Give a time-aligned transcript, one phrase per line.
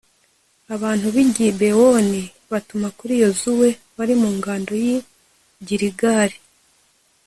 [0.75, 4.97] abantu b'i gibewoni batuma kuri yozuwe wari mu ngando y'i
[5.67, 6.37] giligali